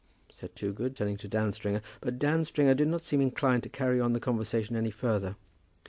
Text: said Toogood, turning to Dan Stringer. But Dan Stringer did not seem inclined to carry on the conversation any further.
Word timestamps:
said 0.31 0.55
Toogood, 0.55 0.95
turning 0.95 1.17
to 1.17 1.27
Dan 1.27 1.53
Stringer. 1.53 1.83
But 1.99 2.17
Dan 2.17 2.43
Stringer 2.43 2.73
did 2.73 2.87
not 2.87 3.03
seem 3.03 3.21
inclined 3.21 3.61
to 3.61 3.69
carry 3.69 4.01
on 4.01 4.13
the 4.13 4.19
conversation 4.19 4.75
any 4.75 4.89
further. 4.89 5.35